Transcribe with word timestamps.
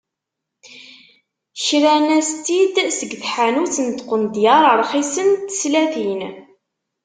Kran-as-tt-id 1.63 2.75
seg 2.97 3.11
tḥanut 3.21 3.75
n 3.85 3.87
tqendyar 3.97 4.63
rxisen 4.79 5.29
n 5.35 5.41
teslatin. 5.49 6.21